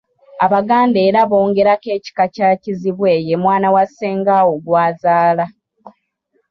Abaganda 0.45 0.97
era 1.07 1.19
bongerako 1.31 1.87
ekika 1.97 2.25
kya 2.35 2.49
Kizibwe 2.61 3.11
ye 3.27 3.35
mwana 3.43 3.67
wa 3.75 3.83
Ssengaawo 3.89 4.53
gw’azaala. 4.65 5.45